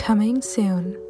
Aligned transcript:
Coming 0.00 0.42
soon. 0.42 1.09